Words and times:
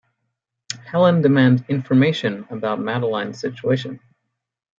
Helen 0.83 1.21
demands 1.21 1.61
information 1.69 2.47
about 2.49 2.79
Madeline's 2.79 3.39
situation. 3.39 3.99